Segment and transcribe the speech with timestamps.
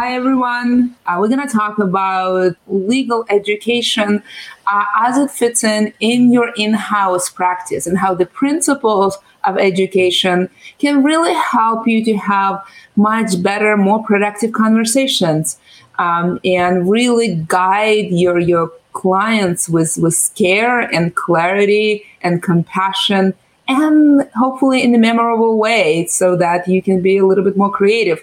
[0.00, 0.94] Hi, everyone.
[1.06, 4.22] Uh, we're going to talk about legal education
[4.68, 10.50] uh, as it fits in in your in-house practice and how the principles of education
[10.78, 12.64] can really help you to have
[12.94, 15.58] much better, more productive conversations
[15.98, 23.34] um, and really guide your your clients with with care and clarity and compassion
[23.68, 27.70] and hopefully in a memorable way so that you can be a little bit more
[27.70, 28.22] creative.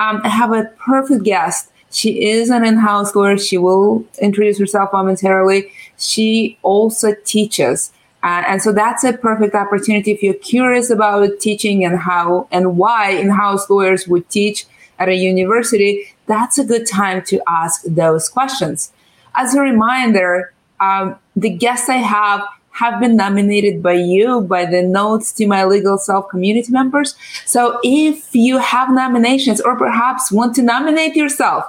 [0.00, 1.70] Um, I have a perfect guest.
[1.90, 3.36] She is an in-house lawyer.
[3.36, 5.70] She will introduce herself momentarily.
[5.98, 7.92] She also teaches.
[8.22, 12.78] Uh, and so that's a perfect opportunity if you're curious about teaching and how and
[12.78, 14.66] why in-house lawyers would teach
[14.98, 15.92] at a university.
[16.26, 18.92] That's a good time to ask those questions.
[19.34, 22.42] As a reminder, um, the guests I have
[22.72, 27.14] have been nominated by you by the notes to my legal self community members.
[27.44, 31.64] So if you have nominations or perhaps want to nominate yourself,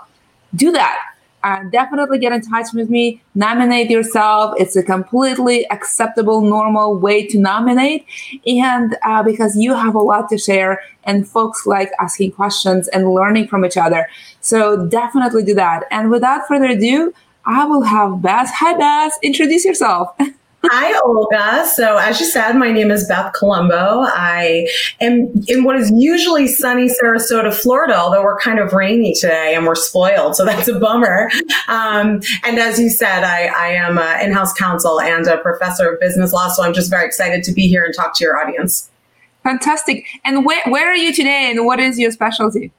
[0.56, 0.98] do that.
[1.44, 3.22] Uh, definitely get in touch with me.
[3.34, 4.53] Nominate yourself.
[4.59, 8.06] It's a completely acceptable, normal way to nominate.
[8.45, 13.12] And uh, because you have a lot to share, and folks like asking questions and
[13.12, 14.08] learning from each other.
[14.42, 15.86] So definitely do that.
[15.90, 17.12] And without further ado,
[17.45, 18.52] I will have Beth.
[18.53, 19.18] Hi, Beth.
[19.23, 20.16] Introduce yourself.
[20.66, 21.66] Hi, Olga.
[21.73, 24.04] So, as you said, my name is Beth Colombo.
[24.06, 24.68] I
[25.00, 29.66] am in what is usually sunny Sarasota, Florida, although we're kind of rainy today and
[29.66, 30.36] we're spoiled.
[30.36, 31.31] So, that's a bummer.
[31.68, 35.94] Um, and as you said, I, I am an in house counsel and a professor
[35.94, 36.48] of business law.
[36.50, 38.92] So, I'm just very excited to be here and talk to your audience.
[39.44, 40.06] Fantastic.
[40.23, 42.72] And where, where are you today and what is your specialty?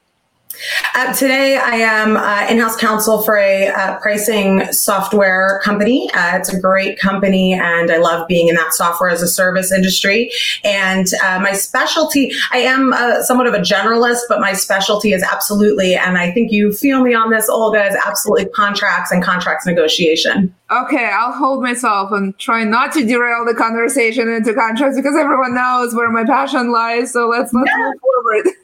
[0.95, 6.11] Uh, today, I am uh, in-house counsel for a uh, pricing software company.
[6.12, 9.73] Uh, it's a great company, and I love being in that software as a service
[9.73, 10.30] industry.
[10.64, 15.23] And uh, my specialty, I am uh, somewhat of a generalist, but my specialty is
[15.23, 19.67] absolutely, and I think you feel me on this, Olga, is absolutely contracts and contracts
[19.67, 20.55] negotiation.
[20.72, 25.55] Okay, I'll hold myself and try not to derail the conversation into contracts because everyone
[25.55, 27.12] knows where my passion lies.
[27.12, 27.77] So let's let's yeah.
[27.78, 28.55] move forward.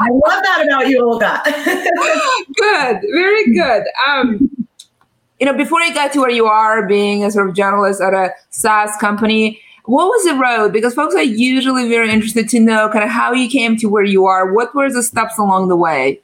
[0.00, 1.42] I love that about you, Olga.
[2.56, 3.82] good, very good.
[4.08, 4.50] Um,
[5.40, 8.14] you know, before you got to where you are, being a sort of journalist at
[8.14, 10.72] a SaaS company, what was the road?
[10.72, 14.04] Because folks are usually very interested to know kind of how you came to where
[14.04, 14.52] you are.
[14.52, 16.20] What were the steps along the way?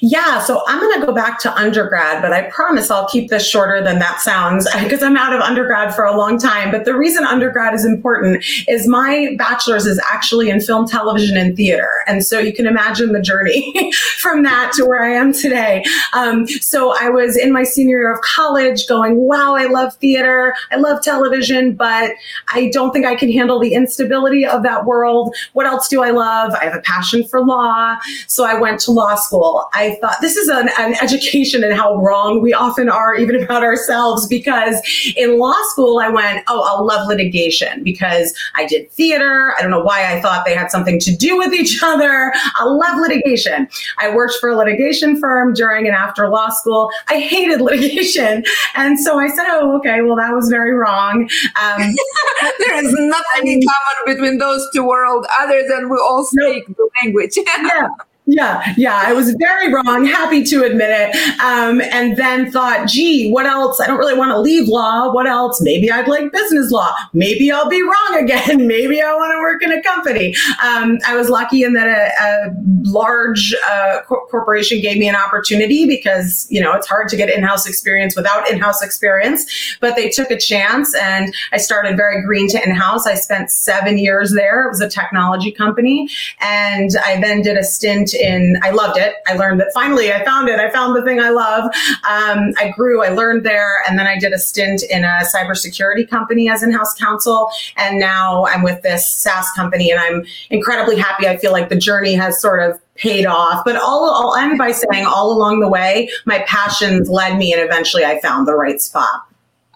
[0.00, 3.46] Yeah, so I'm going to go back to undergrad, but I promise I'll keep this
[3.48, 6.70] shorter than that sounds because I'm out of undergrad for a long time.
[6.70, 11.56] But the reason undergrad is important is my bachelor's is actually in film, television, and
[11.56, 11.90] theater.
[12.06, 15.84] And so you can imagine the journey from that to where I am today.
[16.12, 20.54] Um, so I was in my senior year of college going, wow, I love theater,
[20.70, 22.12] I love television, but
[22.52, 25.34] I don't think I can handle the instability of that world.
[25.52, 26.52] What else do I love?
[26.54, 27.96] I have a passion for law.
[28.26, 31.72] So I went to law school school, I thought this is an, an education in
[31.72, 34.26] how wrong we often are, even about ourselves.
[34.26, 34.76] Because
[35.16, 39.54] in law school, I went, oh, I'll love litigation because I did theater.
[39.58, 42.32] I don't know why I thought they had something to do with each other.
[42.58, 43.68] I love litigation.
[43.98, 46.90] I worked for a litigation firm during and after law school.
[47.08, 48.44] I hated litigation.
[48.74, 51.28] And so I said, oh, okay, well, that was very wrong.
[51.62, 51.80] Um,
[52.58, 56.88] there is nothing in common between those two worlds other than we all speak the
[57.02, 57.32] language.
[57.46, 57.88] yeah.
[58.28, 60.04] Yeah, yeah, I was very wrong.
[60.04, 61.40] Happy to admit it.
[61.40, 63.80] Um, and then thought, gee, what else?
[63.80, 65.12] I don't really want to leave law.
[65.12, 65.60] What else?
[65.62, 66.92] Maybe I'd like business law.
[67.12, 68.66] Maybe I'll be wrong again.
[68.66, 70.34] Maybe I want to work in a company.
[70.64, 75.14] Um, I was lucky in that a, a large uh, co- corporation gave me an
[75.14, 79.76] opportunity because you know it's hard to get in-house experience without in-house experience.
[79.80, 83.06] But they took a chance, and I started very green to in-house.
[83.06, 84.64] I spent seven years there.
[84.64, 86.08] It was a technology company,
[86.40, 89.14] and I then did a stint in, I loved it.
[89.26, 90.58] I learned that finally I found it.
[90.58, 91.64] I found the thing I love.
[92.08, 93.82] Um, I grew, I learned there.
[93.88, 97.50] And then I did a stint in a cybersecurity company as in-house counsel.
[97.76, 101.28] And now I'm with this SaaS company and I'm incredibly happy.
[101.28, 103.64] I feel like the journey has sort of paid off.
[103.64, 107.62] But all I'll end by saying all along the way, my passions led me and
[107.62, 109.26] eventually I found the right spot.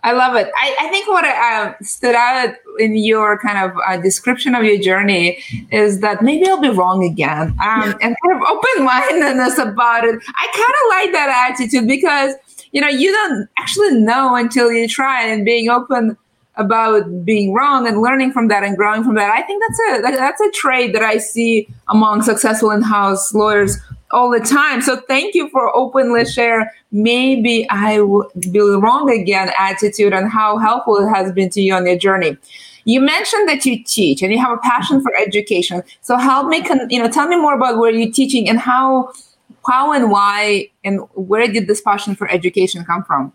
[0.03, 0.51] I love it.
[0.57, 4.79] I, I think what uh, stood out in your kind of uh, description of your
[4.79, 10.05] journey is that maybe I'll be wrong again, um, and kind of open mindedness about
[10.05, 10.21] it.
[10.37, 12.35] I kind of like that attitude because
[12.73, 16.17] you know you don't actually know until you try, and being open
[16.57, 19.31] about being wrong and learning from that and growing from that.
[19.31, 23.79] I think that's a that's a trait that I see among successful in-house lawyers
[24.11, 24.83] all the time.
[24.83, 26.73] So thank you for openly share.
[26.91, 31.75] Maybe I will be wrong again attitude and how helpful it has been to you
[31.75, 32.37] on your journey.
[32.85, 35.83] You mentioned that you teach and you have a passion for education.
[36.01, 39.13] So help me, con- you know, tell me more about where you're teaching and how
[39.67, 43.33] how and why and where did this passion for education come from?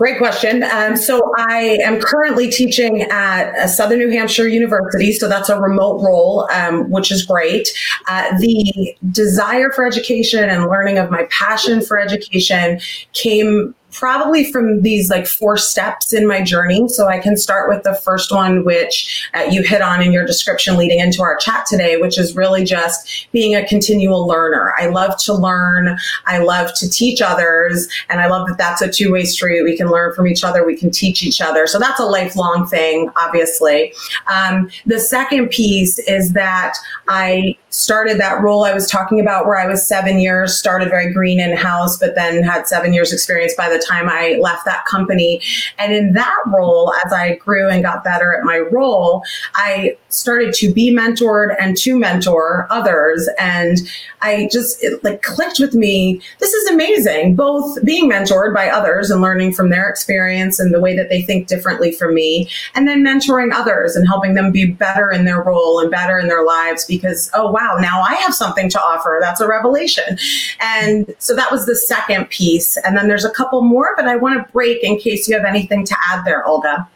[0.00, 0.62] Great question.
[0.62, 5.12] Um, so I am currently teaching at uh, Southern New Hampshire University.
[5.12, 7.68] So that's a remote role, um, which is great.
[8.08, 12.80] Uh, the desire for education and learning of my passion for education
[13.12, 16.88] came probably from these like four steps in my journey.
[16.88, 20.24] So I can start with the first one, which uh, you hit on in your
[20.24, 24.74] description leading into our chat today, which is really just being a continual learner.
[24.78, 25.96] I love to learn.
[26.26, 27.88] I love to teach others.
[28.08, 29.62] And I love that that's a two way street.
[29.62, 30.64] We can learn from each other.
[30.64, 31.66] We can teach each other.
[31.66, 33.92] So that's a lifelong thing, obviously.
[34.26, 36.74] Um, the second piece is that
[37.08, 41.12] I started that role I was talking about where I was seven years, started very
[41.12, 44.84] green in house, but then had seven years experience by the time I left that
[44.86, 45.40] company.
[45.78, 49.22] And in that role, as I grew and got better at my role,
[49.54, 53.28] I started to be mentored and to mentor others.
[53.38, 53.78] And
[54.20, 56.20] I just, it like clicked with me.
[56.40, 60.80] This is amazing, both being mentored by others and learning from their experience and the
[60.80, 64.66] way that they think differently from me, and then mentoring others and helping them be
[64.66, 68.34] better in their role and better in their lives because, oh, wow, now I have
[68.34, 69.18] something to offer.
[69.20, 70.18] That's a revelation.
[70.60, 72.76] And so that was the second piece.
[72.78, 75.44] And then there's a couple more, but I want to break in case you have
[75.44, 76.88] anything to add there, Olga.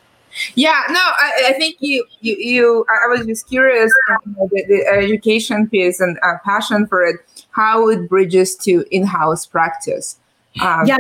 [0.57, 3.93] Yeah, no, I, I think you, you, you, I was just curious
[4.25, 7.17] the, the, education piece and uh, passion for it,
[7.51, 10.19] how it bridges to in-house practice.
[10.61, 10.97] Um, yeah.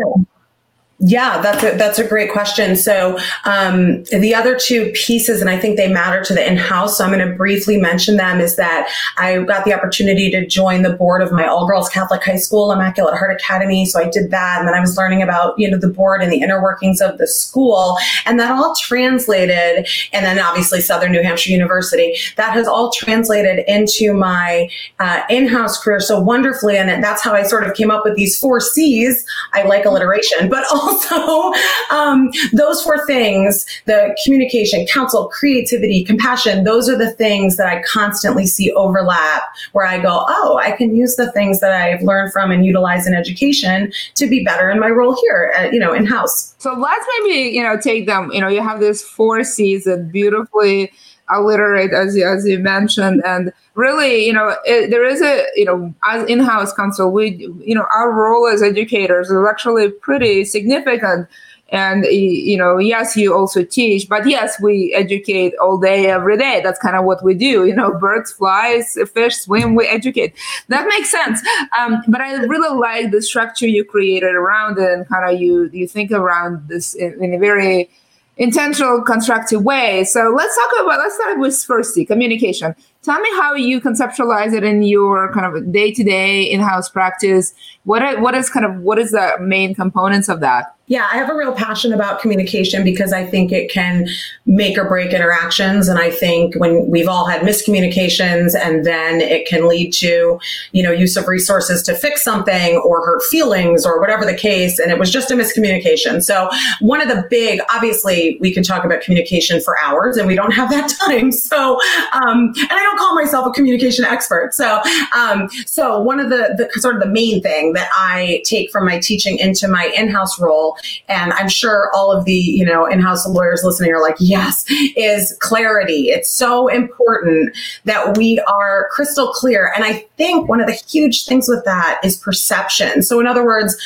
[1.00, 2.76] Yeah, that's a, that's a great question.
[2.76, 7.04] So um, the other two pieces, and I think they matter to the in-house, so
[7.04, 8.88] I'm going to briefly mention them, is that
[9.18, 13.18] I got the opportunity to join the board of my all-girls Catholic high school, Immaculate
[13.18, 13.84] Heart Academy.
[13.86, 16.30] So I did that, and then I was learning about you know the board and
[16.30, 21.24] the inner workings of the school, and that all translated, and then obviously Southern New
[21.24, 24.70] Hampshire University, that has all translated into my
[25.00, 28.38] uh, in-house career so wonderfully, and that's how I sort of came up with these
[28.38, 29.26] four C's.
[29.52, 31.52] I like alliteration, but also also
[31.90, 37.82] um, those four things the communication counsel creativity compassion those are the things that i
[37.82, 39.42] constantly see overlap
[39.72, 43.06] where i go oh i can use the things that i've learned from and utilize
[43.06, 46.74] in education to be better in my role here at, you know in house so
[46.74, 50.90] let's maybe you know take them you know you have this four c's that beautifully
[51.30, 53.22] alliterate as you, as you mentioned.
[53.24, 57.74] And really you know it, there is a you know as in-house counsel we you
[57.74, 61.28] know our role as educators is actually pretty significant.
[61.70, 66.60] And you know yes you also teach but yes we educate all day every day.
[66.62, 67.64] That's kind of what we do.
[67.64, 70.34] You know birds flies fish swim we educate.
[70.68, 71.40] That makes sense.
[71.78, 75.70] Um, but i really like the structure you created around it and kind of you
[75.72, 77.90] you think around this in, in a very
[78.36, 80.04] intentional constructive way.
[80.04, 84.64] So let's talk about let's start with firstly communication tell me how you conceptualize it
[84.64, 87.54] in your kind of day-to-day in-house practice
[87.84, 91.16] what are, what is kind of what is the main components of that yeah, I
[91.16, 94.06] have a real passion about communication because I think it can
[94.44, 95.88] make or break interactions.
[95.88, 100.38] And I think when we've all had miscommunications and then it can lead to,
[100.72, 104.78] you know, use of resources to fix something or hurt feelings or whatever the case.
[104.78, 106.22] And it was just a miscommunication.
[106.22, 110.34] So one of the big, obviously we can talk about communication for hours and we
[110.34, 111.32] don't have that time.
[111.32, 111.78] So,
[112.12, 114.54] um, and I don't call myself a communication expert.
[114.54, 114.80] So,
[115.16, 118.86] um, so one of the, the sort of the main thing that I take from
[118.86, 120.76] my teaching into my in-house role
[121.08, 124.64] and I'm sure all of the, you know, in-house lawyers listening are like, yes,
[124.96, 126.08] is clarity.
[126.08, 129.72] It's so important that we are crystal clear.
[129.74, 133.02] And I think one of the huge things with that is perception.
[133.02, 133.76] So in other words,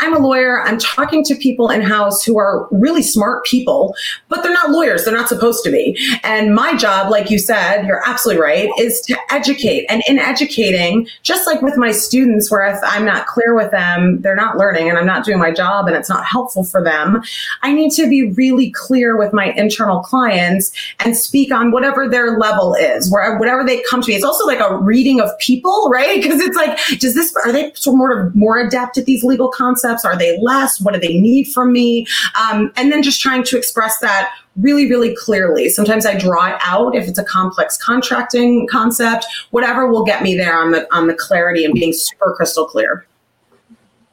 [0.00, 0.62] I'm a lawyer.
[0.62, 3.96] I'm talking to people in house who are really smart people,
[4.28, 5.04] but they're not lawyers.
[5.04, 5.98] They're not supposed to be.
[6.22, 9.86] And my job, like you said, you're absolutely right, is to educate.
[9.88, 14.20] And in educating, just like with my students, where if I'm not clear with them,
[14.22, 17.20] they're not learning and I'm not doing my job and it's not helpful for them.
[17.62, 22.38] I need to be really clear with my internal clients and speak on whatever their
[22.38, 24.14] level is, where whatever they come to me.
[24.14, 26.22] It's also like a reading of people, right?
[26.22, 29.87] Because it's like, does this, are they sort of more adept at these legal concepts?
[29.88, 30.04] Concepts?
[30.04, 30.80] Are they less?
[30.80, 32.06] What do they need from me?
[32.40, 35.68] Um, and then just trying to express that really, really clearly.
[35.68, 39.26] Sometimes I draw it out if it's a complex contracting concept.
[39.50, 43.06] Whatever will get me there on the on the clarity and being super crystal clear.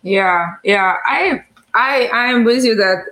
[0.03, 0.97] Yeah, yeah.
[1.05, 3.05] I I I am with you that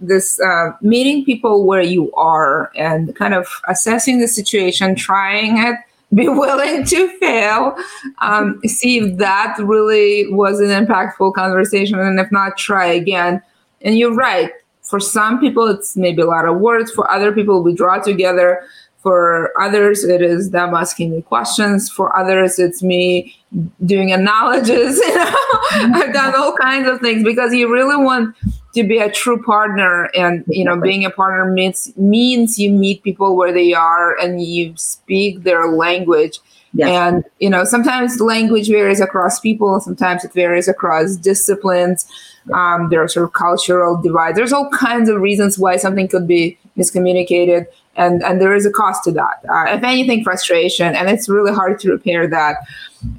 [0.00, 5.76] this uh, meeting people where you are and kind of assessing the situation, trying it
[6.14, 7.76] be willing to fail,
[8.18, 13.42] um, see if that really was an impactful conversation, and if not, try again.
[13.82, 14.50] And you're right.
[14.82, 16.92] For some people, it's maybe a lot of words.
[16.92, 18.62] For other people, we draw together.
[19.06, 21.88] For others, it is them asking me questions.
[21.88, 23.36] For others, it's me
[23.84, 25.00] doing analogies.
[25.06, 28.34] You know, I've done all kinds of things because you really want
[28.74, 33.04] to be a true partner, and you know, being a partner means means you meet
[33.04, 36.40] people where they are and you speak their language.
[36.72, 36.88] Yes.
[36.88, 39.78] And you know, sometimes language varies across people.
[39.78, 42.08] Sometimes it varies across disciplines.
[42.52, 44.36] Um, there are sort of cultural divides.
[44.36, 48.70] There's all kinds of reasons why something could be miscommunicated and and there is a
[48.70, 49.40] cost to that.
[49.48, 52.56] Uh, if anything, frustration, and it's really hard to repair that.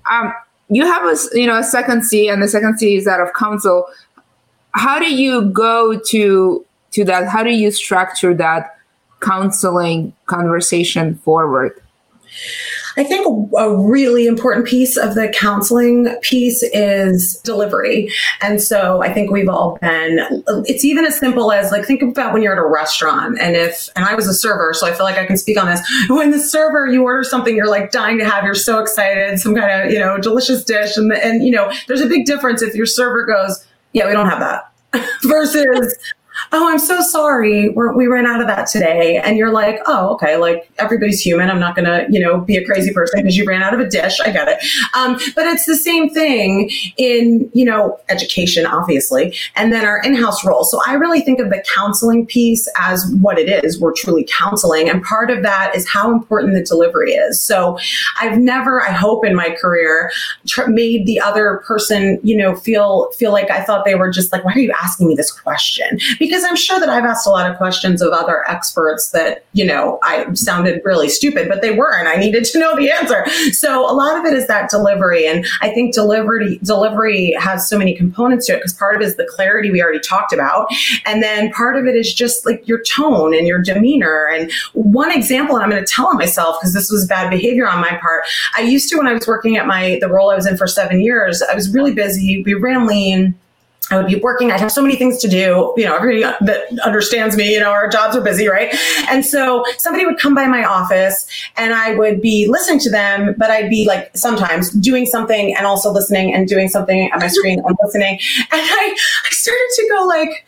[0.09, 0.33] Um,
[0.69, 3.33] you have a you know a second C, and the second C is that of
[3.33, 3.87] counsel.
[4.71, 7.27] How do you go to to that?
[7.27, 8.77] How do you structure that
[9.21, 11.81] counseling conversation forward?
[12.97, 18.11] I think a really important piece of the counseling piece is delivery.
[18.41, 22.33] And so I think we've all been, it's even as simple as like, think about
[22.33, 25.05] when you're at a restaurant and if, and I was a server, so I feel
[25.05, 25.79] like I can speak on this.
[26.09, 29.55] When the server, you order something you're like dying to have, you're so excited, some
[29.55, 30.97] kind of, you know, delicious dish.
[30.97, 33.63] And, and, you know, there's a big difference if your server goes,
[33.93, 35.95] yeah, we don't have that versus
[36.51, 37.69] oh, I'm so sorry.
[37.69, 39.17] We're, we ran out of that today.
[39.17, 40.37] And you're like, oh, okay.
[40.37, 41.49] Like everybody's human.
[41.49, 43.79] I'm not going to, you know, be a crazy person because you ran out of
[43.79, 44.19] a dish.
[44.19, 44.63] I get it.
[44.95, 50.45] Um, but it's the same thing in, you know, education, obviously, and then our in-house
[50.45, 50.63] role.
[50.63, 53.79] So I really think of the counseling piece as what it is.
[53.79, 54.89] We're truly counseling.
[54.89, 57.41] And part of that is how important the delivery is.
[57.41, 57.77] So
[58.19, 60.11] I've never, I hope in my career,
[60.47, 64.31] tr- made the other person, you know, feel, feel like I thought they were just
[64.31, 65.99] like, why are you asking me this question?
[66.19, 69.43] Because because I'm sure that I've asked a lot of questions of other experts that,
[69.53, 72.07] you know, I sounded really stupid, but they weren't.
[72.07, 73.25] I needed to know the answer.
[73.53, 75.25] So a lot of it is that delivery.
[75.25, 79.05] And I think delivery, delivery has so many components to it because part of it
[79.05, 80.67] is the clarity we already talked about.
[81.07, 84.27] And then part of it is just like your tone and your demeanor.
[84.27, 87.67] And one example, and I'm going to tell on myself because this was bad behavior
[87.67, 88.25] on my part.
[88.55, 90.67] I used to, when I was working at my, the role I was in for
[90.67, 92.43] seven years, I was really busy.
[92.43, 93.33] We ran lean
[93.89, 94.51] I would be working.
[94.51, 95.73] I'd have so many things to do.
[95.77, 98.75] You know, everybody that understands me, you know, our jobs are busy, right?
[99.09, 103.35] And so somebody would come by my office and I would be listening to them,
[103.37, 107.27] but I'd be like sometimes doing something and also listening and doing something at my
[107.27, 108.19] screen and listening.
[108.39, 110.45] And I, I started to go like,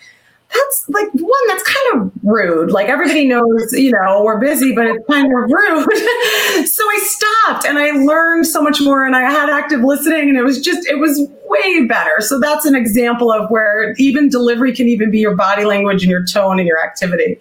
[0.51, 2.72] that's like one that's kind of rude.
[2.72, 5.98] Like everybody knows, you know, we're busy, but it's kind of rude.
[6.68, 10.38] so I stopped and I learned so much more and I had active listening and
[10.38, 12.22] it was just, it was way better.
[12.22, 16.10] So that's an example of where even delivery can even be your body language and
[16.10, 17.38] your tone and your activity.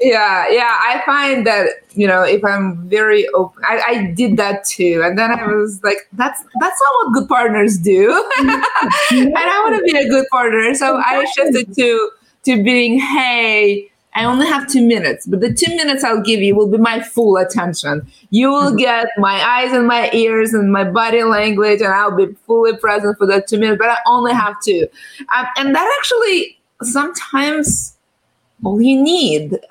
[0.00, 0.80] Yeah, yeah.
[0.82, 5.16] I find that you know if I'm very open, I, I did that too, and
[5.16, 8.08] then I was like, that's that's not what good partners do,
[8.38, 9.26] mm-hmm.
[9.26, 10.74] and I want to be a good partner.
[10.74, 12.10] So I shifted to
[12.44, 16.54] to being, hey, I only have two minutes, but the two minutes I'll give you
[16.54, 18.06] will be my full attention.
[18.30, 18.76] You will mm-hmm.
[18.76, 23.16] get my eyes and my ears and my body language, and I'll be fully present
[23.16, 24.86] for that two minutes, but I only have two.
[25.34, 27.96] Um, and that actually sometimes
[28.62, 29.58] all you need.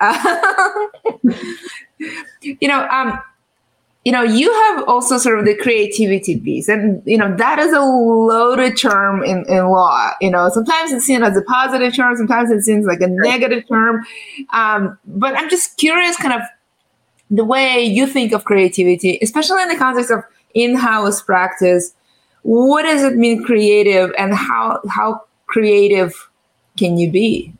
[2.42, 3.20] you know, um,
[4.04, 7.72] you know, you have also sort of the creativity piece, and you know that is
[7.72, 10.10] a loaded term in, in law.
[10.20, 13.62] You know, sometimes it's seen as a positive term, sometimes it seems like a negative
[13.68, 14.04] term.
[14.52, 16.42] Um, but I'm just curious, kind of
[17.30, 21.94] the way you think of creativity, especially in the context of in-house practice.
[22.42, 26.28] What does it mean creative, and how how creative
[26.76, 27.54] can you be?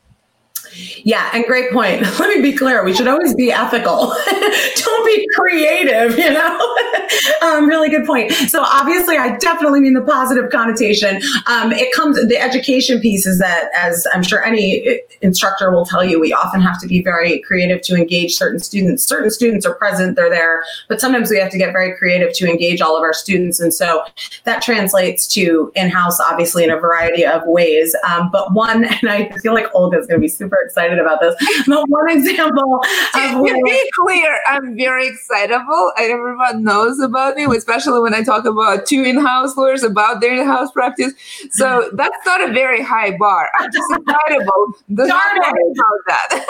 [1.05, 2.03] Yeah, and great point.
[2.19, 2.85] Let me be clear.
[2.85, 4.15] We should always be ethical.
[4.77, 6.77] Don't be creative, you know?
[7.43, 8.33] um, really good point.
[8.33, 11.21] So obviously, I definitely mean the positive connotation.
[11.47, 16.05] Um, it comes, the education piece is that, as I'm sure any instructor will tell
[16.05, 19.05] you, we often have to be very creative to engage certain students.
[19.05, 22.49] Certain students are present, they're there, but sometimes we have to get very creative to
[22.49, 23.61] engage all of our students.
[23.61, 24.05] And so
[24.45, 27.95] that translates to in-house, obviously, in a variety of ways.
[28.09, 31.35] Um, but one, and I feel like Olga's going to be super excited about this.
[31.67, 32.81] But one example
[33.15, 35.93] of to be clear, I'm very excitable.
[35.99, 40.41] And Everyone knows about me, especially when I talk about two in-house lawyers about their
[40.41, 41.13] in-house practice.
[41.51, 43.49] So that's not a very high bar.
[43.59, 44.75] I'm just excitable.
[44.95, 45.43] Darn it.
[45.43, 46.45] about that.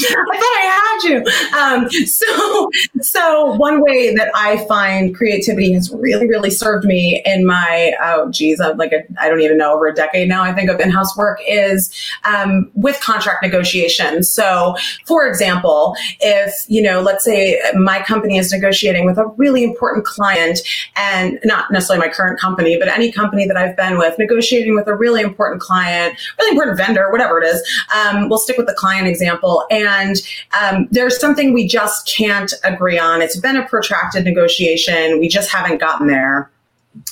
[0.00, 1.24] I thought I had you.
[1.58, 7.46] Um, so, so one way that I find creativity has really, really served me in
[7.46, 10.42] my oh geez, I'm like a, I don't even know over a decade now.
[10.42, 11.90] I think of in-house work is
[12.24, 14.30] um, with contract negotiations.
[14.30, 14.74] So,
[15.06, 20.04] for example, if, you know, let's say my company is negotiating with a really important
[20.04, 20.60] client
[20.96, 24.88] and not necessarily my current company, but any company that I've been with, negotiating with
[24.88, 27.62] a really important client, really important vendor, whatever it is,
[27.94, 29.64] um, we'll stick with the client example.
[29.70, 30.16] And
[30.60, 33.22] um, there's something we just can't agree on.
[33.22, 35.20] It's been a protracted negotiation.
[35.20, 36.50] We just haven't gotten there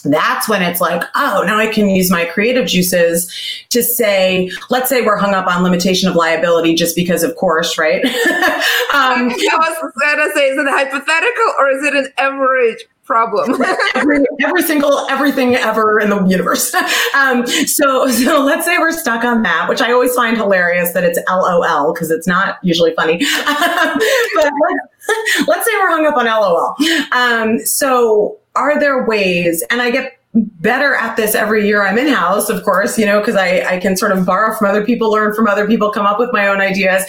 [0.04, 3.32] that's when it's like, oh, now I can use my creative juices
[3.70, 7.78] to say, let's say we're hung up on limitation of liability just because, of course,
[7.78, 8.04] right?
[8.04, 8.12] um,
[8.92, 13.62] I was going to say, is it hypothetical or is it an average problem?
[13.94, 16.74] every, every, single everything ever in the universe.
[17.14, 21.04] Um, so, so let's say we're stuck on that, which I always find hilarious that
[21.04, 23.18] it's LOL because it's not usually funny.
[23.44, 24.52] but
[25.46, 26.74] let's, say we're hung up on LOL.
[27.12, 32.08] Um, so are there ways, and I get better at this every year I'm in
[32.08, 35.10] house, of course, you know, because I, I can sort of borrow from other people,
[35.10, 37.04] learn from other people, come up with my own ideas.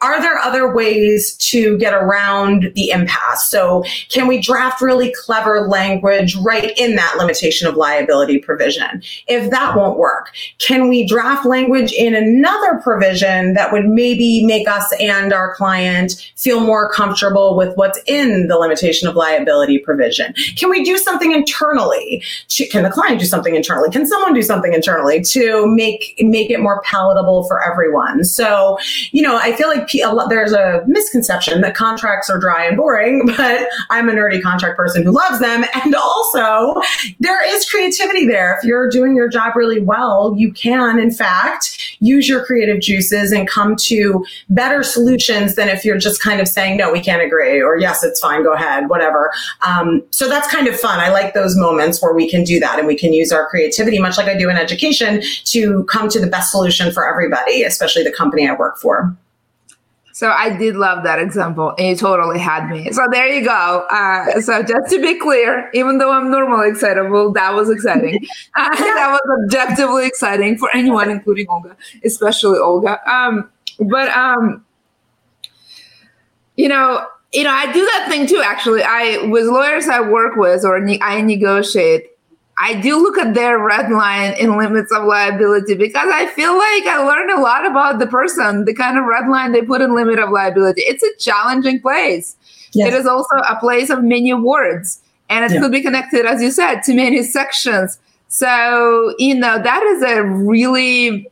[0.00, 3.48] Are there other ways to get around the impasse?
[3.48, 9.00] So can we draft really clever language right in that limitation of liability provision?
[9.28, 14.66] If that won't work, can we draft language in another provision that would maybe make
[14.68, 20.34] us and our client feel more comfortable with what's in the limitation of liability provision?
[20.56, 22.24] Can we do something internally?
[22.70, 23.90] Can the client do something internally?
[23.90, 28.24] Can someone do something internally to make make it more palatable for everyone?
[28.24, 28.78] So,
[29.12, 29.88] you know, I feel like
[30.28, 35.02] there's a misconception that contracts are dry and boring, but I'm a nerdy contract person
[35.02, 35.64] who loves them.
[35.84, 36.80] And also,
[37.20, 38.56] there is creativity there.
[38.58, 43.32] If you're doing your job really well, you can, in fact, use your creative juices
[43.32, 47.22] and come to better solutions than if you're just kind of saying, no, we can't
[47.22, 49.30] agree, or yes, it's fine, go ahead, whatever.
[49.66, 51.00] Um, so that's kind of fun.
[51.00, 53.98] I like those moments where we can do that and we can use our creativity,
[53.98, 58.04] much like I do in education, to come to the best solution for everybody, especially
[58.04, 59.16] the company I work for.
[60.16, 62.90] So I did love that example, and you totally had me.
[62.90, 63.86] So there you go.
[63.90, 68.26] Uh, so just to be clear, even though I'm normally excitable, that was exciting.
[68.56, 72.98] Uh, that was objectively exciting for anyone, including Olga, especially Olga.
[73.06, 74.64] Um, but um,
[76.56, 78.40] you know, you know, I do that thing too.
[78.42, 82.06] Actually, I with lawyers I work with or ne- I negotiate.
[82.58, 86.86] I do look at their red line in limits of liability because I feel like
[86.86, 89.94] I learned a lot about the person, the kind of red line they put in
[89.94, 90.80] limit of liability.
[90.82, 92.34] It's a challenging place.
[92.72, 92.88] Yes.
[92.88, 95.60] It is also a place of many words, and it yeah.
[95.60, 97.98] could be connected, as you said, to many sections.
[98.28, 101.30] So, you know, that is a really,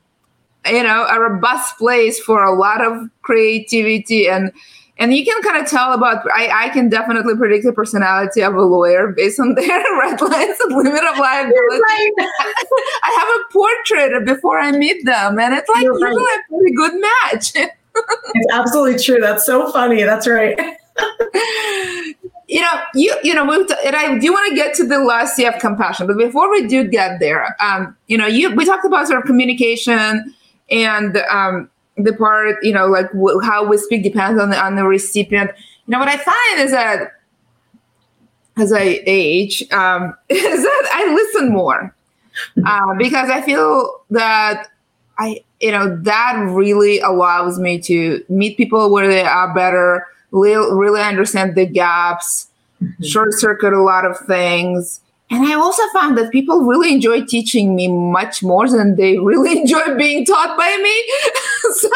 [0.67, 4.53] you know, a robust place for a lot of creativity and
[4.99, 8.55] and you can kind of tell about I, I can definitely predict the personality of
[8.55, 11.83] a lawyer based on their red lines and limit of liability.
[11.83, 12.11] Right.
[13.03, 16.39] i have a portrait before i meet them and it's like You're usually right.
[16.49, 17.71] a pretty good match.
[17.97, 19.21] It's absolutely true.
[19.21, 20.03] That's so funny.
[20.03, 20.59] That's right.
[22.49, 25.35] You know you you know we and i do want to get to the last
[25.35, 28.85] c of compassion but before we do get there um you know you we talked
[28.85, 30.35] about sort of communication
[30.71, 34.77] and um the part you know like w- how we speak depends on the on
[34.77, 35.51] the recipient.
[35.87, 37.13] You know what i find is that
[38.57, 41.95] as i age um, is that i listen more.
[42.67, 44.69] Uh, because i feel that
[45.19, 50.75] i you know that really allows me to meet people where they are better really,
[50.75, 52.49] really understand the gaps
[52.83, 53.05] mm-hmm.
[53.05, 57.75] short circuit a lot of things and I also found that people really enjoy teaching
[57.75, 61.73] me much more than they really enjoy being taught by me.
[61.75, 61.89] so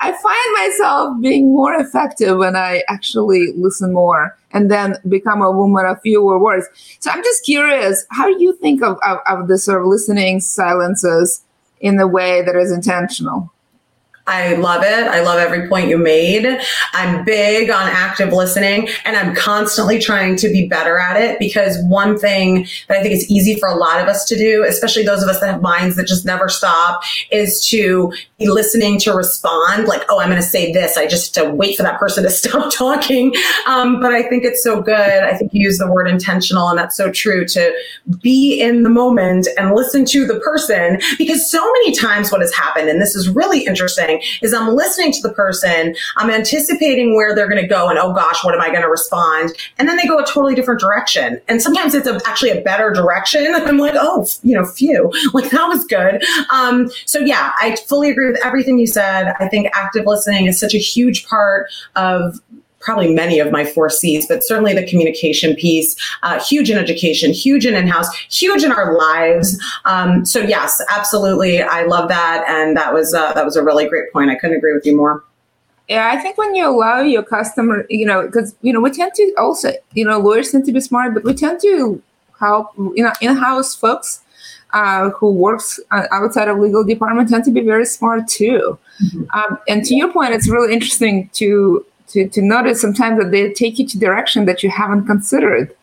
[0.00, 5.50] I find myself being more effective when I actually listen more and then become a
[5.50, 6.66] woman of fewer words.
[7.00, 10.40] So I'm just curious, how do you think of, of, of the sort of listening
[10.40, 11.42] silences
[11.80, 13.52] in a way that is intentional?
[14.28, 15.06] I love it.
[15.06, 16.46] I love every point you made.
[16.92, 21.78] I'm big on active listening and I'm constantly trying to be better at it because
[21.84, 25.04] one thing that I think is easy for a lot of us to do, especially
[25.04, 29.12] those of us that have minds that just never stop, is to be listening to
[29.12, 30.96] respond like, oh, I'm going to say this.
[30.96, 33.32] I just have to wait for that person to stop talking.
[33.68, 34.94] Um, but I think it's so good.
[34.96, 37.72] I think you use the word intentional and that's so true to
[38.20, 42.52] be in the moment and listen to the person because so many times what has
[42.52, 47.34] happened, and this is really interesting, is I'm listening to the person, I'm anticipating where
[47.34, 49.52] they're going to go, and oh gosh, what am I going to respond?
[49.78, 51.40] And then they go a totally different direction.
[51.48, 53.46] And sometimes it's a, actually a better direction.
[53.54, 56.22] I'm like, oh, you know, phew, like that was good.
[56.52, 59.34] Um, so yeah, I fully agree with everything you said.
[59.40, 62.40] I think active listening is such a huge part of
[62.86, 67.32] probably many of my four C's, but certainly the communication piece, uh, huge in education,
[67.32, 69.48] huge in in-house, huge in our lives.
[69.84, 73.86] Um, so yes, absolutely, I love that, and that was uh, that was a really
[73.88, 74.30] great point.
[74.30, 75.24] I couldn't agree with you more.
[75.88, 79.12] Yeah, I think when you allow your customer, you know, because you know we tend
[79.14, 82.02] to also, you know, lawyers tend to be smart, but we tend to
[82.40, 84.20] help, you know, in-house folks
[84.72, 88.78] uh, who works uh, outside of legal department tend to be very smart too.
[89.02, 89.24] Mm-hmm.
[89.36, 93.52] Um, and to your point, it's really interesting to, to to notice sometimes that they
[93.52, 95.74] take you to direction that you haven't considered.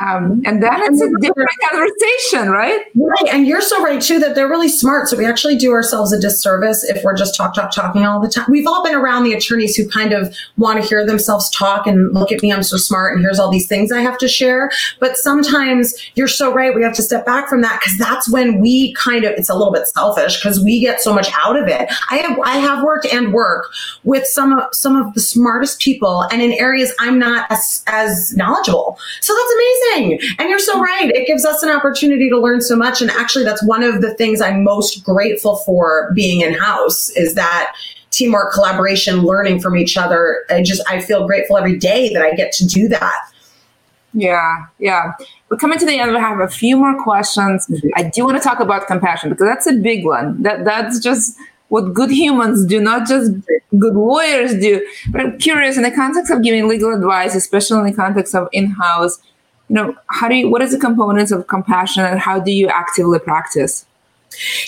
[0.00, 2.80] Um, and then it's a different conversation, right?
[2.94, 3.34] Right.
[3.34, 5.08] And you're so right too that they're really smart.
[5.08, 8.28] So we actually do ourselves a disservice if we're just talk, talk, talking all the
[8.28, 8.46] time.
[8.48, 12.12] We've all been around the attorneys who kind of want to hear themselves talk and
[12.12, 14.70] look at me, I'm so smart, and here's all these things I have to share.
[15.00, 16.74] But sometimes you're so right.
[16.74, 19.54] We have to step back from that because that's when we kind of it's a
[19.54, 21.92] little bit selfish because we get so much out of it.
[22.10, 23.70] I have I have worked and work
[24.04, 28.36] with some of some of the smartest people and in areas I'm not as, as
[28.36, 28.98] knowledgeable.
[29.20, 30.20] So that's amazing amazing.
[30.38, 31.10] And you're so right.
[31.10, 33.00] It gives us an opportunity to learn so much.
[33.00, 37.34] And actually, that's one of the things I'm most grateful for being in house is
[37.34, 37.74] that
[38.10, 40.44] teamwork, collaboration, learning from each other.
[40.50, 43.30] I just, I feel grateful every day that I get to do that.
[44.14, 45.12] Yeah, yeah.
[45.48, 46.12] We're coming to the end.
[46.12, 47.66] We have a few more questions.
[47.66, 47.88] Mm-hmm.
[47.96, 50.42] I do want to talk about compassion because that's a big one.
[50.42, 53.32] That that's just what good humans do, not just
[53.78, 54.86] good lawyers do.
[55.08, 58.50] But I'm curious in the context of giving legal advice, especially in the context of
[58.52, 59.18] in-house
[59.72, 62.68] you know how do you what is the components of compassion and how do you
[62.68, 63.86] actively practice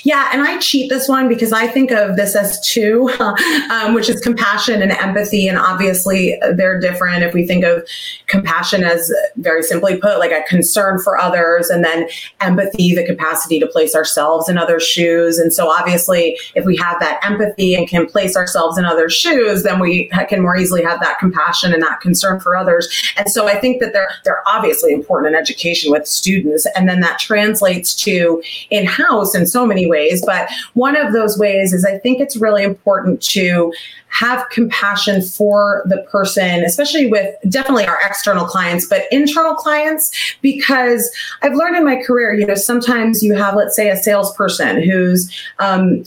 [0.05, 3.11] yeah, and I cheat this one because I think of this as two,
[3.71, 5.49] um, which is compassion and empathy.
[5.49, 7.23] And obviously, they're different.
[7.23, 7.87] If we think of
[8.27, 12.09] compassion as very simply put, like a concern for others, and then
[12.41, 15.39] empathy, the capacity to place ourselves in other shoes.
[15.39, 19.63] And so, obviously, if we have that empathy and can place ourselves in other shoes,
[19.63, 22.89] then we can more easily have that compassion and that concern for others.
[23.17, 27.01] And so, I think that they're they're obviously important in education with students, and then
[27.01, 31.85] that translates to in house and so many ways, but one of those ways is
[31.85, 33.73] I think it's really important to
[34.15, 41.11] have compassion for the person, especially with definitely our external clients, but internal clients, because
[41.43, 45.29] I've learned in my career, you know, sometimes you have, let's say, a salesperson who's
[45.59, 46.05] um,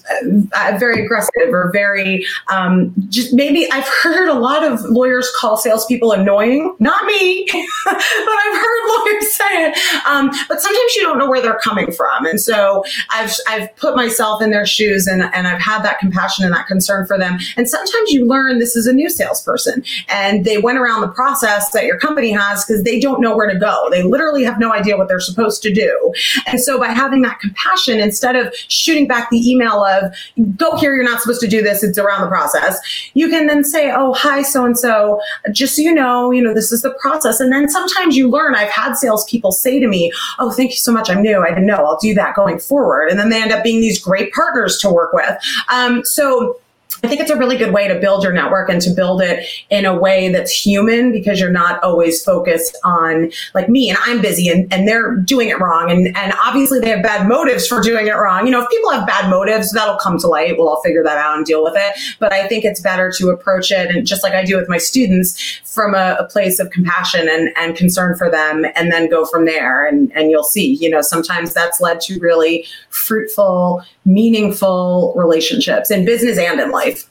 [0.80, 6.14] very aggressive or very um, just maybe I've heard a lot of lawyers call salespeople
[6.14, 6.76] annoying.
[6.80, 7.46] Not me,
[7.86, 10.06] but I've heard lawyers say it.
[10.08, 13.96] Um, but sometimes you don't know where they're coming from, and so I've I've put
[13.96, 17.38] myself in their shoes and and I've had that compassion and that concern for them,
[17.56, 21.72] and sometimes you learn this is a new salesperson and they went around the process
[21.72, 23.90] that your company has because they don't know where to go.
[23.92, 26.14] They literally have no idea what they're supposed to do.
[26.46, 30.14] And so by having that compassion, instead of shooting back the email of,
[30.56, 32.80] go here, you're not supposed to do this, it's around the process,
[33.14, 35.20] you can then say, oh, hi, so and so,
[35.52, 37.40] just so you know, you know, this is the process.
[37.40, 40.92] And then sometimes you learn, I've had salespeople say to me, oh, thank you so
[40.92, 41.10] much.
[41.10, 41.42] I'm new.
[41.42, 41.86] I didn't know.
[41.86, 43.10] I'll do that going forward.
[43.10, 45.38] And then they end up being these great partners to work with.
[45.70, 46.60] Um, so
[47.04, 49.46] I think it's a really good way to build your network and to build it
[49.70, 54.20] in a way that's human because you're not always focused on like me and I'm
[54.20, 55.92] busy and, and they're doing it wrong.
[55.92, 58.46] And, and obviously they have bad motives for doing it wrong.
[58.48, 60.58] You know, if people have bad motives, that'll come to light.
[60.58, 61.94] We'll all figure that out and deal with it.
[62.20, 64.80] But I think it's better to approach it and just like I do with my
[64.80, 69.24] students from a, a place of compassion and, and concern for them and then go
[69.26, 69.86] from there.
[69.86, 76.04] And, and you'll see, you know, sometimes that's led to really fruitful, meaningful relationships in
[76.04, 77.10] business and in life life.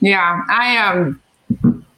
[0.00, 1.20] Yeah, I um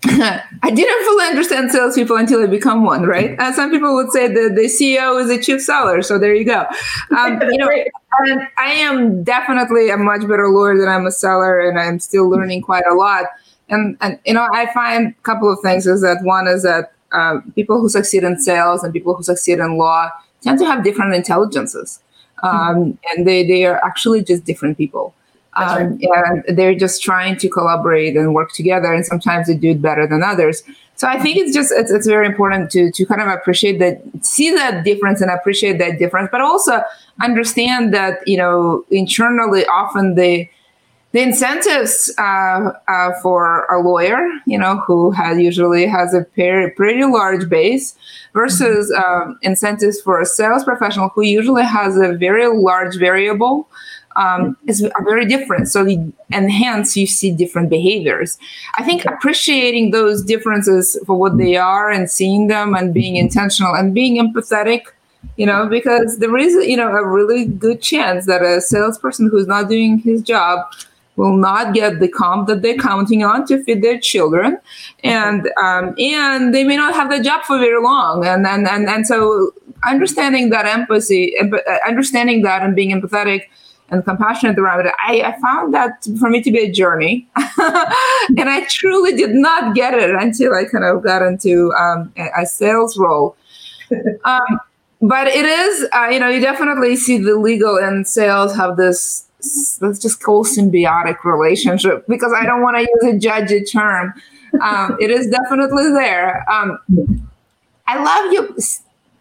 [0.63, 3.39] I didn't fully understand salespeople until I become one, right?
[3.39, 6.45] Uh, some people would say that the CEO is a chief seller, so there you
[6.45, 6.65] go.
[7.17, 7.69] Um, you know,
[8.21, 12.29] and I am definitely a much better lawyer than I'm a seller, and I'm still
[12.29, 13.25] learning quite a lot.
[13.69, 16.93] And and you know, I find a couple of things is that one is that
[17.13, 20.11] uh, people who succeed in sales and people who succeed in law
[20.41, 22.01] tend to have different intelligences,
[22.43, 22.91] um, mm-hmm.
[23.11, 25.15] and they they are actually just different people.
[25.57, 29.81] Um, and they're just trying to collaborate and work together and sometimes they do it
[29.81, 30.63] better than others
[30.97, 34.03] so i think it's just it's, it's very important to to kind of appreciate that
[34.21, 36.83] see that difference and appreciate that difference but also
[37.23, 40.47] understand that you know internally often the
[41.13, 46.71] the incentives uh, uh, for a lawyer, you know, who has usually has a pretty,
[46.75, 47.97] pretty large base,
[48.35, 49.31] versus mm-hmm.
[49.31, 53.67] um, incentives for a sales professional who usually has a very large variable
[54.17, 55.69] um, is very different.
[55.69, 55.87] So,
[56.33, 58.39] and hence you see different behaviors.
[58.79, 63.75] I think appreciating those differences for what they are and seeing them and being intentional
[63.75, 64.83] and being empathetic,
[65.37, 69.47] you know, because there is, you know, a really good chance that a salesperson who's
[69.47, 70.67] not doing his job
[71.17, 74.59] will not get the comp that they're counting on to feed their children,
[75.03, 78.25] and um, and they may not have the job for very long.
[78.27, 79.53] And and and, and so
[79.87, 81.57] understanding that empathy, uh,
[81.89, 83.45] understanding that, and being empathetic
[83.89, 88.49] and compassionate around it, I, I found that for me to be a journey, and
[88.49, 92.47] I truly did not get it until I kind of got into um, a, a
[92.47, 93.37] sales role.
[94.25, 94.59] Um,
[95.01, 99.27] but it is, uh, you know, you definitely see the legal and sales have this
[99.81, 104.15] let's just call symbiotic relationship because I don't want to use a judgy term.
[104.61, 106.45] Um, it is definitely there.
[106.51, 106.79] Um,
[107.87, 108.57] I love you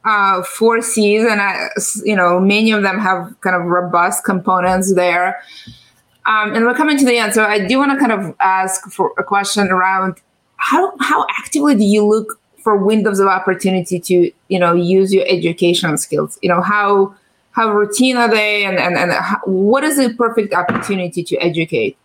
[0.06, 1.70] uh, four C's, and I,
[2.04, 5.41] you know, many of them have kind of robust components there.
[6.28, 8.89] Um, and we're coming to the end, so I do want to kind of ask
[8.91, 10.22] for a question around
[10.58, 15.26] how how actively do you look for windows of opportunity to you know use your
[15.28, 16.39] education skills?
[16.41, 17.15] You know how
[17.52, 21.98] how routine are they and, and, and how, what is the perfect opportunity to educate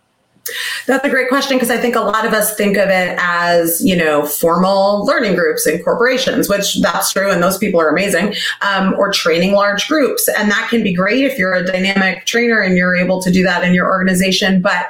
[0.87, 3.83] that's a great question because I think a lot of us think of it as,
[3.83, 8.33] you know, formal learning groups in corporations, which that's true, and those people are amazing,
[8.61, 10.27] um, or training large groups.
[10.27, 13.43] And that can be great if you're a dynamic trainer and you're able to do
[13.43, 14.61] that in your organization.
[14.61, 14.87] But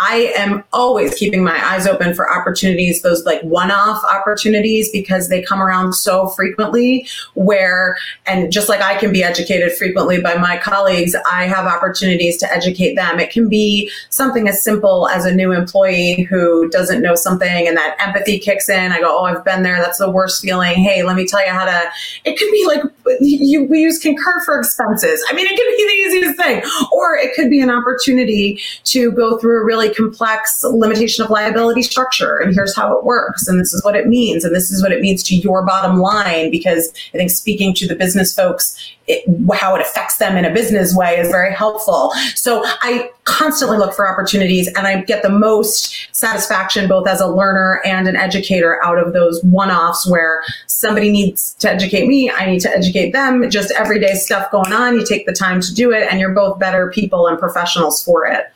[0.00, 5.28] I am always keeping my eyes open for opportunities, those like one off opportunities, because
[5.28, 7.06] they come around so frequently.
[7.34, 12.38] Where, and just like I can be educated frequently by my colleagues, I have opportunities
[12.38, 13.20] to educate them.
[13.20, 17.76] It can be something as simple as a new employee who doesn't know something and
[17.76, 18.92] that empathy kicks in.
[18.92, 19.76] I go, Oh, I've been there.
[19.76, 20.76] That's the worst feeling.
[20.76, 21.90] Hey, let me tell you how to,
[22.24, 22.82] it could be like
[23.20, 25.22] you, we use Concur for expenses.
[25.28, 29.12] I mean, it could be the easiest thing, or it could be an opportunity to
[29.12, 32.38] go through a really complex limitation of liability structure.
[32.38, 33.46] And here's how it works.
[33.48, 34.44] And this is what it means.
[34.44, 36.50] And this is what it means to your bottom line.
[36.50, 38.76] Because I think speaking to the business folks,
[39.06, 39.24] it,
[39.54, 42.12] how it affects them in a business way is very helpful.
[42.34, 47.26] So I constantly look for opportunities and I get the most satisfaction both as a
[47.26, 52.30] learner and an educator out of those one offs where somebody needs to educate me,
[52.30, 54.94] I need to educate them, just everyday stuff going on.
[54.94, 58.26] You take the time to do it and you're both better people and professionals for
[58.26, 58.52] it.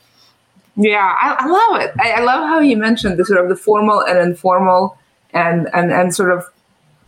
[0.76, 1.92] Yeah, I, I love it.
[2.00, 4.98] I, I, love how you mentioned the sort of the formal and informal
[5.32, 6.44] and and and sort of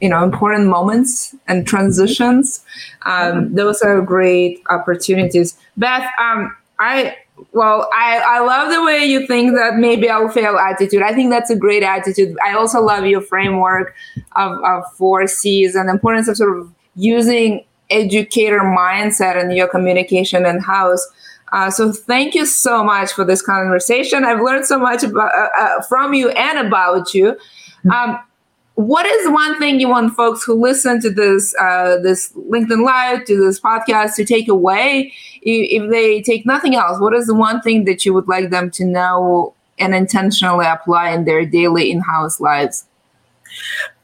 [0.01, 2.65] you know important moments and transitions.
[3.03, 5.59] Um, those are great opportunities.
[5.77, 7.17] Beth, um, I
[7.53, 11.03] well, I, I love the way you think that maybe I'll fail attitude.
[11.03, 12.37] I think that's a great attitude.
[12.45, 13.95] I also love your framework
[14.37, 19.69] of, of four C's and the importance of sort of using educator mindset in your
[19.69, 21.07] communication in house.
[21.53, 24.25] Uh, so thank you so much for this conversation.
[24.25, 27.37] I've learned so much about, uh, uh, from you and about you.
[27.93, 28.19] Um,
[28.75, 33.25] what is one thing you want folks who listen to this uh, this LinkedIn Live
[33.25, 35.15] to this podcast to take away?
[35.41, 38.71] If they take nothing else, what is the one thing that you would like them
[38.73, 42.85] to know and intentionally apply in their daily in-house lives?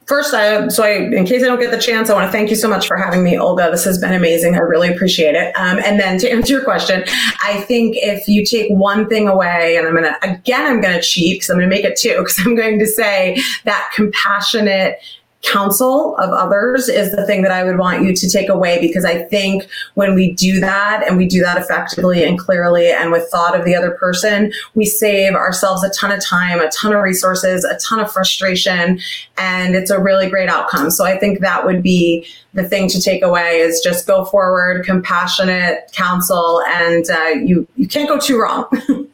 [0.06, 2.50] First, I, so I, in case I don't get the chance, I want to thank
[2.50, 3.70] you so much for having me, Olga.
[3.70, 4.56] This has been amazing.
[4.56, 5.54] I really appreciate it.
[5.56, 7.04] Um, and then to answer your question,
[7.44, 10.94] I think if you take one thing away, and I'm going to, again, I'm going
[10.94, 13.90] to cheat because I'm going to make it two, because I'm going to say that
[13.94, 14.98] compassionate
[15.42, 19.04] counsel of others is the thing that I would want you to take away because
[19.04, 23.28] I think when we do that and we do that effectively and clearly and with
[23.28, 27.02] thought of the other person, we save ourselves a ton of time, a ton of
[27.02, 29.00] resources, a ton of frustration,
[29.36, 30.90] and it's a really great outcome.
[30.90, 34.84] So I think that would be the thing to take away is just go forward,
[34.84, 38.66] compassionate counsel, and uh, you you can't go too wrong.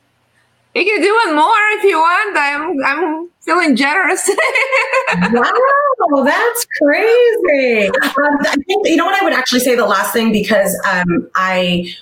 [0.74, 2.36] You can do it more if you want.
[2.38, 4.30] I'm I'm feeling generous.
[5.98, 7.88] wow, that's crazy.
[7.88, 11.28] Um, I think you know what I would actually say the last thing because um,
[11.34, 11.92] I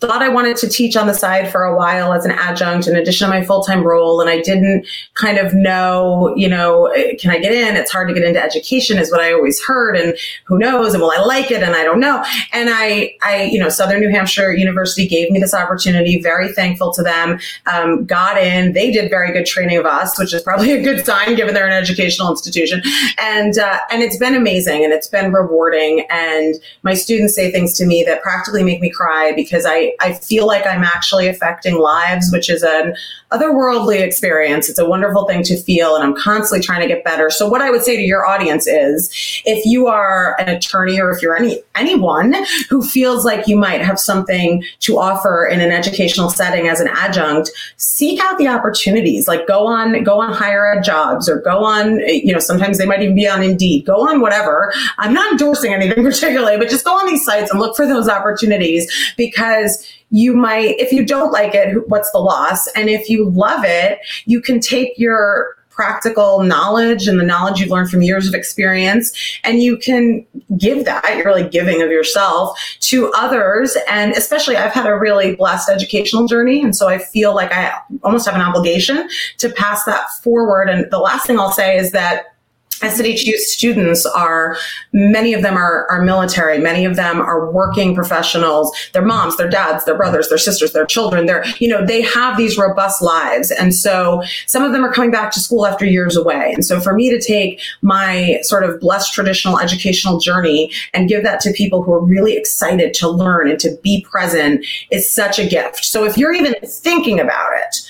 [0.00, 2.96] thought I wanted to teach on the side for a while as an adjunct in
[2.96, 4.20] addition to my full-time role.
[4.20, 7.76] And I didn't kind of know, you know, can I get in?
[7.76, 9.96] It's hard to get into education is what I always heard.
[9.96, 10.94] And who knows?
[10.94, 11.62] And will I like it?
[11.62, 12.24] And I don't know.
[12.52, 16.20] And I, I, you know, Southern New Hampshire University gave me this opportunity.
[16.20, 17.38] Very thankful to them.
[17.72, 18.72] Um, got in.
[18.72, 21.66] They did very good training of us, which is probably a good sign given they're
[21.66, 22.82] an educational institution.
[23.18, 26.06] And, uh, and it's been amazing and it's been rewarding.
[26.10, 30.14] And my students say things to me that practically make me cry because I I,
[30.14, 32.94] feel like I'm actually affecting lives, which is an
[33.32, 34.68] otherworldly experience.
[34.68, 37.30] It's a wonderful thing to feel, and I'm constantly trying to get better.
[37.30, 39.10] So, what I would say to your audience is
[39.44, 42.34] if you are an attorney or if you're any anyone
[42.70, 46.88] who feels like you might have something to offer in an educational setting as an
[46.88, 49.26] adjunct, seek out the opportunities.
[49.26, 52.86] Like go on, go on higher ed jobs or go on, you know, sometimes they
[52.86, 53.84] might even be on Indeed.
[53.84, 54.72] Go on whatever.
[54.98, 58.08] I'm not endorsing anything particularly, but just go on these sites and look for those
[58.08, 62.66] opportunities because because you might, if you don't like it, what's the loss?
[62.68, 67.70] And if you love it, you can take your practical knowledge and the knowledge you've
[67.70, 70.24] learned from years of experience and you can
[70.56, 75.34] give that you're really giving of yourself to others and especially i've had a really
[75.34, 79.82] blessed educational journey and so i feel like i almost have an obligation to pass
[79.82, 82.33] that forward and the last thing i'll say is that
[82.80, 84.56] SNHU students are,
[84.92, 86.58] many of them are, are military.
[86.58, 88.74] Many of them are working professionals.
[88.92, 91.26] Their moms, their dads, their brothers, their sisters, their children.
[91.26, 93.50] They're, you know, they have these robust lives.
[93.50, 96.52] And so some of them are coming back to school after years away.
[96.54, 101.22] And so for me to take my sort of blessed traditional educational journey and give
[101.24, 105.38] that to people who are really excited to learn and to be present is such
[105.38, 105.84] a gift.
[105.84, 107.83] So if you're even thinking about it,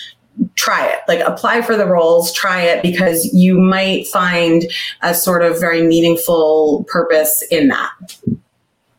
[0.55, 1.01] try it.
[1.09, 4.65] Like apply for the roles try it because you might find
[5.03, 7.93] a sort of very meaningful purpose in that.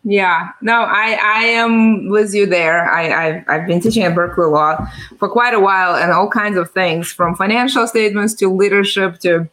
[0.04, 0.50] Yeah.
[0.62, 2.90] No i i am with you there.
[2.90, 4.86] I I've, I've been teaching at berkeley law
[5.18, 9.50] for quite a while and all kinds of things from financial statements to leadership to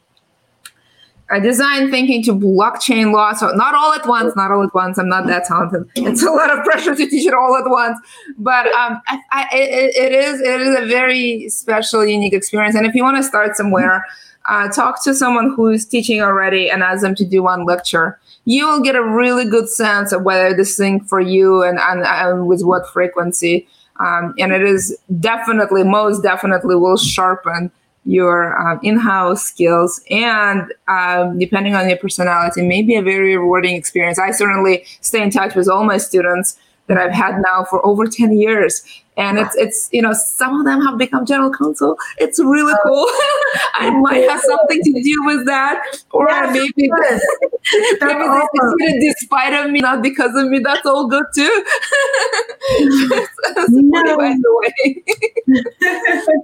[1.32, 3.32] I design thinking to blockchain law.
[3.32, 4.98] So not all at once, not all at once.
[4.98, 5.88] I'm not that talented.
[5.96, 7.98] It's a lot of pressure to teach it all at once.
[8.38, 12.76] But um, I, I, it, it is it is a very special, unique experience.
[12.76, 14.04] And if you want to start somewhere,
[14.48, 18.18] uh, talk to someone who's teaching already and ask them to do one lecture.
[18.44, 22.02] You will get a really good sense of whether this thing for you and, and,
[22.02, 23.68] and with what frequency.
[24.00, 27.70] Um, and it is definitely, most definitely, will sharpen
[28.04, 33.76] your uh, in-house skills and um, depending on your personality may be a very rewarding
[33.76, 34.18] experience.
[34.18, 38.06] I certainly stay in touch with all my students that i've had now for over
[38.06, 38.82] 10 years.
[39.16, 41.98] And it's it's you know some of them have become general counsel.
[42.16, 42.82] It's really oh.
[42.82, 43.60] cool.
[43.74, 45.82] I might have something to do with that.
[46.12, 46.72] Or yes, maybe
[48.00, 48.48] maybe awesome.
[48.54, 50.60] they succeeded despite of me not because of me.
[50.60, 51.64] That's all good too.
[53.68, 54.16] No.
[54.16, 55.02] by the way.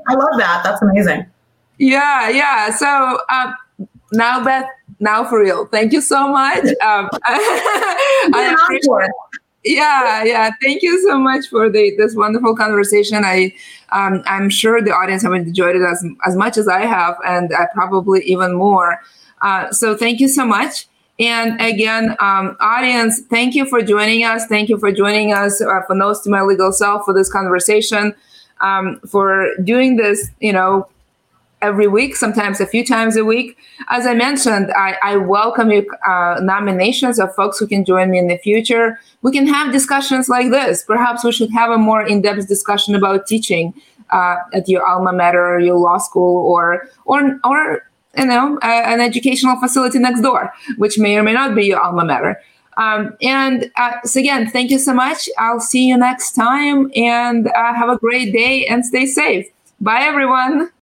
[0.09, 0.61] I love that.
[0.63, 1.25] That's amazing
[1.79, 2.71] yeah, yeah.
[2.75, 3.55] So um,
[4.13, 4.67] now, Beth,
[5.01, 5.67] now for real.
[5.67, 6.65] Thank you so much.
[6.83, 9.11] Um, I appreciate.
[9.65, 10.51] Yeah, yeah.
[10.63, 13.25] Thank you so much for the this wonderful conversation.
[13.25, 13.55] I,
[13.91, 17.53] um, I'm sure the audience have enjoyed it as as much as I have, and
[17.53, 19.03] uh, probably even more.
[19.43, 20.87] Uh, so thank you so much.
[21.21, 24.47] And again, um, audience, thank you for joining us.
[24.47, 28.15] Thank you for joining us uh, for Notes to My Legal Self for this conversation,
[28.61, 30.87] um, for doing this, you know,
[31.61, 33.57] every week, sometimes a few times a week.
[33.89, 38.19] As I mentioned, I, I welcome your uh, nominations of folks who can join me
[38.19, 39.01] in the future.
[39.23, 40.83] We can have discussions like this.
[40.83, 43.75] Perhaps we should have a more in-depth discussion about teaching
[44.11, 47.83] uh, at your alma mater, your law school, or or or
[48.17, 52.05] you know an educational facility next door, which may or may not be your alma
[52.05, 52.41] mater.
[52.77, 55.29] Um, and uh, so again, thank you so much.
[55.37, 59.47] I'll see you next time, and uh, have a great day and stay safe.
[59.81, 60.71] Bye, everyone.